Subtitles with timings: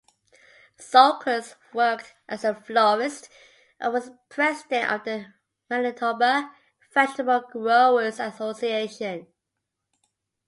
[0.79, 3.29] Sulkers worked as a florist,
[3.79, 5.27] and was president of the
[5.69, 6.55] Manitoba
[6.91, 9.27] Vegetable Growers Association.